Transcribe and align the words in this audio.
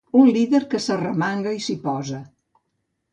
Un 0.19 0.27
líder 0.35 0.61
que 0.71 0.79
s’arremanga 0.85 1.53
i 1.57 1.61
s’hi 1.65 1.75
posa. 1.83 2.23